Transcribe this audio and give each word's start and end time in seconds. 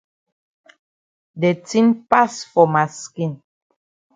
De 1.41 1.51
tin 1.67 1.87
pass 2.09 2.33
for 2.51 2.67
ma 2.73 2.83
skin. 3.01 3.31